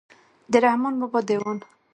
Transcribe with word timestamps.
د 0.51 0.53
رحمان 0.63 0.93
بابا 0.99 1.19
دېوان. 1.27 1.57